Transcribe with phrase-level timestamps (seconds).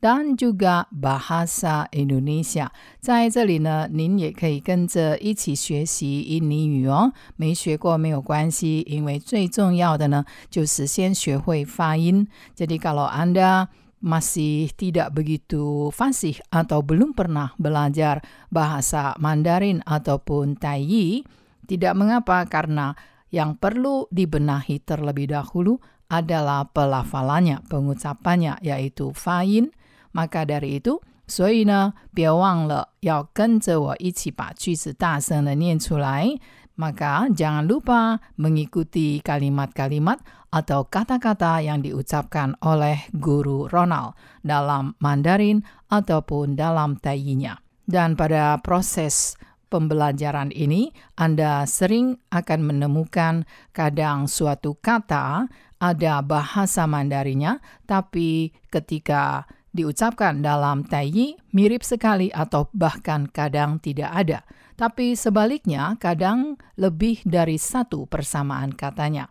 [0.00, 2.72] dan juga bahasa Indonesia.
[3.00, 7.12] 在这里呢，您也可以跟着一起学习印尼语哦。
[7.36, 12.26] 没学过没有关系，因为最重要的呢，就是先学会发音。
[12.56, 13.68] Jadi kalau Anda
[14.00, 21.28] masih tidak begitu fasih atau belum pernah belajar bahasa Mandarin ataupun Taiyi,
[21.68, 22.96] tidak mengapa karena
[23.28, 25.76] yang perlu dibenahi terlebih dahulu
[26.08, 29.68] adalah pelafalannya, pengucapannya, yaitu fain.
[30.14, 36.38] Maka dari itu, 所以呢，别忘了要跟着我一起把句子大声的念出来。
[36.80, 40.16] maka jangan lupa mengikuti kalimat-kalimat
[40.48, 45.60] atau kata-kata yang diucapkan oleh guru Ronald dalam Mandarin
[45.92, 47.60] ataupun dalam Taiyinya.
[47.84, 49.36] Dan pada proses
[49.68, 50.88] pembelajaran ini,
[51.20, 53.44] Anda sering akan menemukan
[53.76, 63.30] kadang suatu kata ada bahasa Mandarinnya, tapi ketika diucapkan dalam Taiyi mirip sekali atau bahkan
[63.30, 64.42] kadang tidak ada.
[64.74, 69.28] Tapi sebaliknya, kadang lebih dari satu persamaan katanya.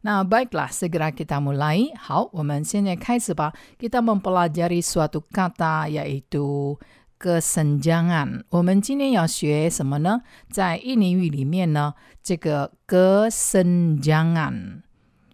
[0.00, 1.92] Nah, baiklah, segera kita mulai.
[1.94, 3.52] 好，我们现在开始吧。
[3.76, 6.80] Kita mempelajari suatu kata yaitu
[7.20, 8.44] kesenjangan。
[8.48, 10.22] 我们今天要学什么呢？
[10.48, 14.80] 在印尼语里面呢，这个 kesenjangan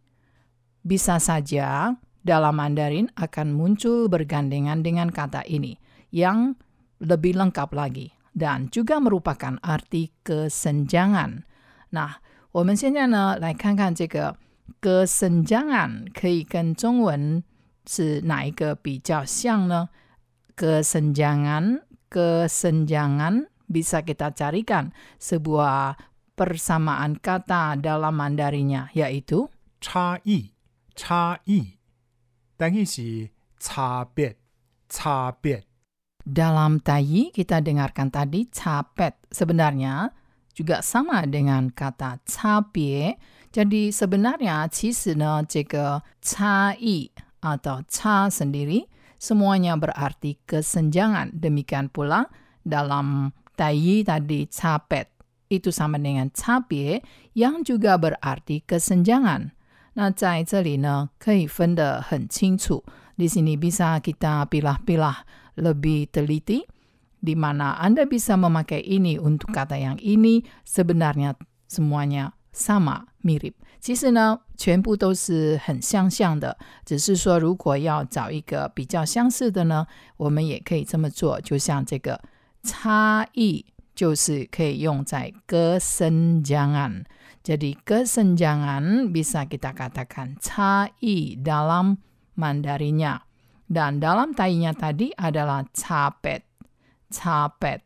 [0.83, 1.95] bisa saja
[2.27, 5.79] dalam Mandarin akan muncul bergandengan dengan kata ini
[6.11, 6.59] yang
[6.99, 11.47] lebih lengkap lagi dan juga merupakan arti kesenjangan.
[11.97, 12.17] 那
[12.53, 14.37] 我们现在呢，来看看这个
[14.81, 17.43] kesenjangan 可以跟中文
[17.87, 19.89] 是哪一个比较像呢？
[20.57, 21.81] kesenjangan,
[22.11, 25.97] kesenjangan bisa kita carikan sebuah
[26.37, 29.49] persamaan kata dalam Mandarinnya yaitu
[29.81, 30.53] 差异
[30.95, 31.79] 差异，
[32.57, 34.37] 等于是差别
[34.89, 35.65] 差别。
[36.23, 40.15] Dalam Taiyi kita dengarkan tadi capet sebenarnya
[40.57, 43.17] juga sama dengan kata capie.
[43.53, 48.89] Jadi sebenarnya 其实呢这个差异 atau ca sendiri
[49.21, 51.37] semuanya berarti kesenjangan.
[51.37, 52.33] Demikian pula
[52.65, 55.13] dalam Taiyi tadi capet
[55.53, 57.05] itu sama dengan capie
[57.37, 59.53] yang juga berarti kesenjangan.
[59.95, 62.83] 那在这里呢，可以分得很清楚。
[63.13, 65.29] Di sini bisa kita pilah-pilah
[65.61, 66.65] lebih teliti,
[67.23, 71.39] di mana Anda bisa memakai ini untuk kata yang ini, sebenarnya
[71.71, 73.55] semuanya sama, mirip.
[73.83, 79.87] 其实呢，全部都是很相像的，只是说如果要找一个比较相似的呢，
[80.17, 81.41] 我们也可以这么做。
[81.41, 82.21] 就像这个
[82.63, 91.99] 差异，就是可以用在 kesenjangan。Jadi kesenjangan bisa kita katakan cai dalam
[92.39, 93.27] Mandarinnya.
[93.67, 96.47] Dan dalam tainya tadi adalah capet.
[97.11, 97.83] Capet.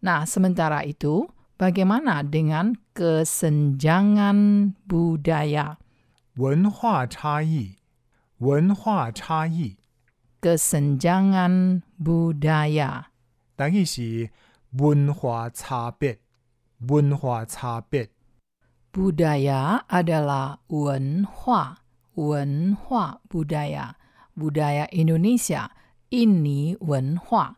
[0.00, 1.28] Nah, sementara itu,
[1.60, 5.76] bagaimana dengan kesenjangan budaya?
[6.36, 7.76] 文化差异，
[8.38, 9.76] 文化差异，
[10.40, 13.04] Kesenjangan budaya.
[13.56, 14.30] 等于是
[14.78, 16.18] 文化差别，
[16.88, 18.08] 文化差别。
[18.92, 21.76] Budaya adalah wenhua,
[22.16, 23.94] wenhua budaya,
[24.34, 25.70] budaya Indonesia.
[26.10, 27.54] Ini wenhua.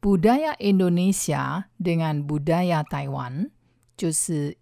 [0.00, 3.50] Budaya Indonesia dengan budaya Taiwan
[3.96, 4.58] 就是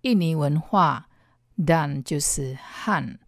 [0.00, 1.04] 印尼文化
[1.58, 3.18] dan 就是汉。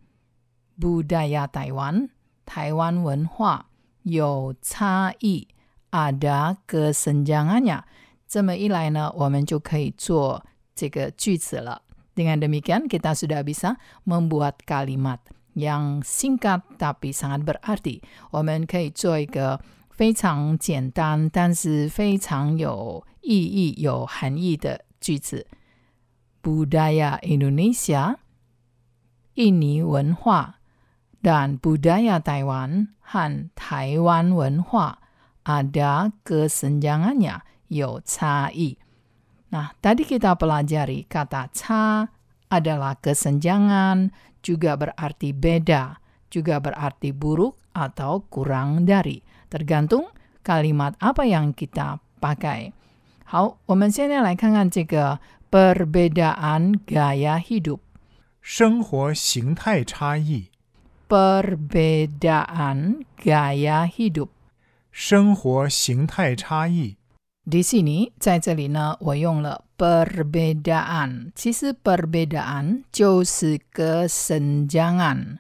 [0.81, 2.11] Budaya Taiwan
[2.47, 3.67] 台湾文化
[4.05, 5.49] 有差异，
[5.91, 7.83] ada kesenjangannya。
[8.27, 10.45] 这么一来呢，我们就可以做
[10.75, 11.83] 这个句子了。
[12.15, 13.77] Dengan demikian, kita sudah bisa
[14.07, 15.19] membuat kalimat
[15.55, 18.01] yang singkat tapi sangat berarti.
[18.31, 19.61] 我们可以做一个
[19.93, 25.47] 非常简单但是非常有意义、有含义的句子。
[26.43, 28.17] Budaya Indonesia,
[29.35, 30.55] ini 文化
[31.21, 34.99] dan budaya Taiwan 和台湾文化
[35.45, 38.79] ada kesenjangannya, 有差异。
[39.51, 42.09] Nah, tadi kita pelajari kata ca
[42.53, 44.13] adalah kesenjangan,
[44.45, 49.25] juga berarti beda, juga berarti buruk atau kurang dari.
[49.53, 52.73] Tergantung kalimat apa yang kita pakai.
[53.25, 55.21] 好，我们现在来看看这个
[55.51, 57.81] perbedaan gaya hidup.
[58.41, 60.47] 生活形态差异，
[61.09, 64.29] Perbedaan gaya hidup.
[64.91, 66.97] 生活形态差异。
[67.45, 71.33] Di sini，在这里呢，我用了 perbedaan。
[71.35, 75.39] 其实 perbedaan 就是 kesenjangan，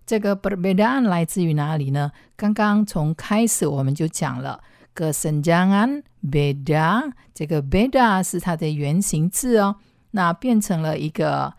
[0.08, 2.14] 这个 perbedaan 来自于哪里呢？
[2.38, 4.64] 刚刚从开始我们就讲了
[4.96, 9.76] kesenjangan beda，这个 beda 是它的原形字哦。
[10.12, 11.54] 那变成了一个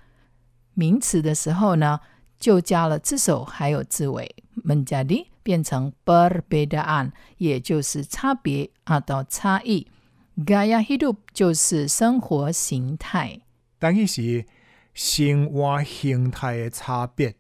[0.72, 2.00] 名词的时候呢，
[2.40, 4.34] 就加了字首还有字尾
[4.64, 9.86] ，menjadi 变成 perbedaan，也就是差别 atau 差异。
[10.38, 13.40] Gaya hidup 就是生活形态。
[13.78, 14.46] 但伊是
[14.94, 17.34] 生活形态的差别，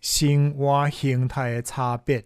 [0.00, 2.24] 生活形态的差别。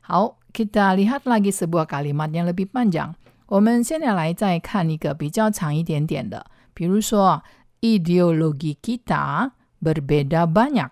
[0.00, 3.14] 好，kita lihat lagi sebuah kalimat yang lebih panjang。
[3.46, 7.42] 我们现在来再看一个比较长一点点的，比如说
[7.80, 9.50] ideologi kita
[9.82, 10.90] berbeda banyak。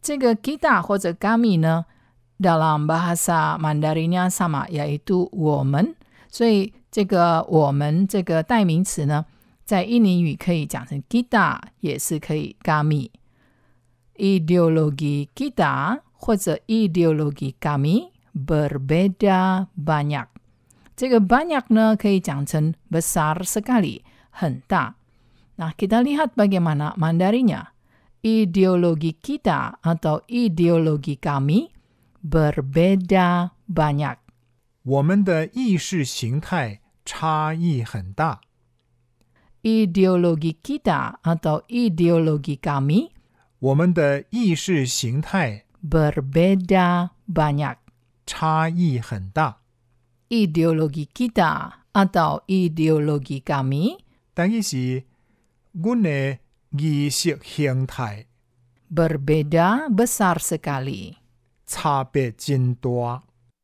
[0.00, 1.86] 这个 kita 或者 kami 呢，
[2.38, 5.94] dalam bahasa Mandarinnya sama，yaitu 我们，
[6.28, 9.24] 所以这个我们这个代名词呢，
[9.64, 13.10] 在印尼语可以讲成 kita，也是可以 kami。
[14.18, 20.26] Ideologi kita 或者 ideologi kami berbeda banyak。
[20.96, 24.94] 这个 banyak 呢可以讲成 besar sekali，很大。
[25.56, 27.74] Nah, kita lihat bagaimana Mandarinya.
[28.22, 31.70] Ideologi kita atau ideologi kami
[32.22, 34.16] berbeda banyak.
[34.84, 38.40] 我们的意识形态差异很大。
[39.62, 43.10] Ideologi kita atau ideologi kami
[43.59, 47.75] 我们的意识形态 berbeda banyak.
[48.25, 49.57] 差异很大。
[50.29, 53.97] Ideologi kita atau ideologi kami
[54.33, 55.03] 等于是
[55.73, 56.37] 阮的
[56.71, 58.27] 意识形态
[58.93, 61.15] berbeda besar sekali.
[61.67, 63.23] 差别真大。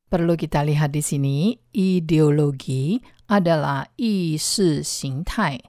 [0.09, 5.61] Perlu kita lihat di sini, ideologi adalah 意识形态。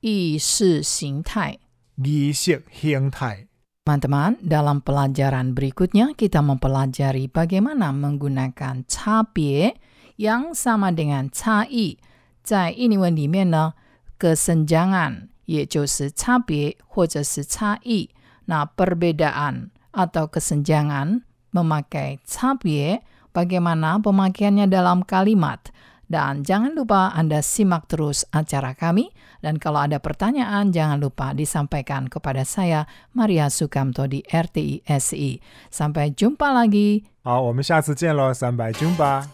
[0.00, 1.58] 意识形态。
[1.96, 3.47] 意识形态
[3.87, 9.75] Teman-teman, dalam pelajaran berikutnya kita mempelajari bagaimana menggunakan 差别
[10.15, 11.99] yang sama dengan 差异。
[12.43, 13.73] 在印尼文里面呢，
[14.17, 18.09] kesenjangan 也就是差别或者是差异。
[18.45, 25.71] 那 perbedaan atau kesenjangan memakai 差别 bagaimana pemakaiannya dalam kalimat.
[26.07, 29.09] Dan jangan lupa Anda simak terus acara kami.
[29.39, 35.39] Dan kalau ada pertanyaan, jangan lupa disampaikan kepada saya, Maria Sukamto di RTI SI.
[35.71, 37.03] Sampai jumpa lagi.
[37.23, 39.25] 好，我们下次见喽，三百军吧。